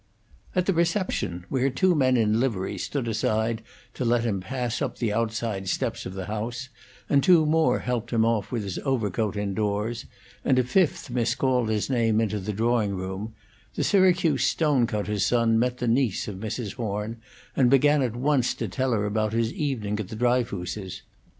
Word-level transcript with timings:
At 0.55 0.65
the 0.65 0.73
reception, 0.73 1.45
where 1.49 1.69
two 1.69 1.93
men 1.93 2.17
in 2.17 2.39
livery 2.39 2.79
stood 2.79 3.07
aside 3.07 3.61
to 3.93 4.03
let 4.03 4.23
him 4.23 4.39
pass 4.41 4.81
up 4.81 4.97
the 4.97 5.13
outside 5.13 5.69
steps 5.69 6.07
of 6.07 6.15
the 6.15 6.25
house, 6.25 6.69
and 7.07 7.21
two 7.21 7.45
more 7.45 7.77
helped 7.81 8.09
him 8.11 8.25
off 8.25 8.51
with 8.51 8.63
his 8.63 8.79
overcoat 8.79 9.37
indoors, 9.37 10.07
and 10.43 10.57
a 10.57 10.63
fifth 10.63 11.11
miscalled 11.11 11.69
his 11.69 11.87
name 11.87 12.19
into 12.19 12.39
the 12.39 12.51
drawing 12.51 12.95
room, 12.95 13.35
the 13.75 13.83
Syracuse 13.83 14.43
stone 14.45 14.87
cutter's 14.87 15.23
son 15.23 15.59
met 15.59 15.77
the 15.77 15.87
niece 15.87 16.27
of 16.27 16.37
Mrs. 16.37 16.73
Horn, 16.77 17.17
and 17.55 17.69
began 17.69 18.01
at 18.01 18.15
once 18.15 18.55
to 18.55 18.67
tell 18.67 18.93
her 18.93 19.05
about 19.05 19.33
his 19.33 19.53
evening 19.53 19.99
at 19.99 20.07
the 20.07 20.15
Dryfooses'. 20.15 21.03